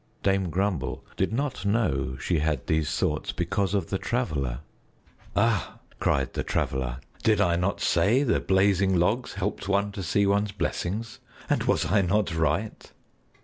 [0.23, 4.61] Dame Grumble did not know she had these thoughts because of the Traveler.
[5.35, 10.25] "Ah!" cried the Traveler, "did I not say the blazing logs helped one to see
[10.25, 11.19] one's blessings,
[11.51, 12.91] and was I not right?"